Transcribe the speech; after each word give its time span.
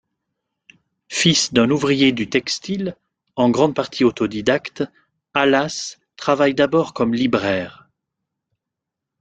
Fils 1.09 1.53
d'un 1.53 1.69
ouvrier 1.69 2.11
du 2.11 2.27
textile, 2.27 2.97
en 3.35 3.51
grande 3.51 3.75
partie 3.75 4.03
autodidacte, 4.03 4.83
Halas 5.35 5.99
travaille 6.15 6.55
d'abord 6.55 6.95
comme 6.95 7.13
libraire. 7.13 7.87